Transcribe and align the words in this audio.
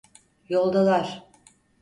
Yoldalar… 0.49 1.23